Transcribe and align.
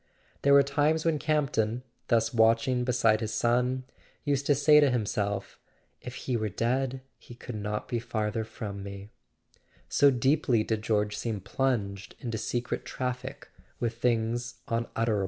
There 0.41 0.53
were 0.53 0.63
times 0.63 1.05
when 1.05 1.19
Campton, 1.19 1.83
thus 2.07 2.33
watching 2.33 2.83
beside 2.83 3.21
his 3.21 3.31
son, 3.35 3.83
used 4.23 4.47
to 4.47 4.55
say 4.55 4.79
to 4.79 4.89
himself: 4.89 5.59
"If 6.01 6.15
he 6.25 6.33
w 6.33 6.49
T 6.51 6.65
ere 6.65 6.77
dead 6.87 7.01
he 7.19 7.35
could 7.35 7.53
not 7.53 7.87
be 7.87 7.99
farther 7.99 8.43
from 8.43 8.81
me"—so 8.81 10.09
deeply 10.09 10.63
did 10.63 10.81
George 10.81 11.15
seem 11.15 11.39
plunged 11.39 12.15
in 12.17 12.35
secret 12.35 12.83
traffic 12.83 13.49
with 13.79 13.97
things 14.01 14.55
unutterable. 14.67 15.19